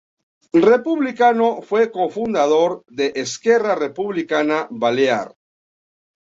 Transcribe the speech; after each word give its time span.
Republicano, 0.71 1.61
fue 1.61 1.91
cofundador 1.91 2.83
de 2.87 3.13
Esquerra 3.13 3.75
Republicana 3.75 4.67
Balear. 4.71 5.35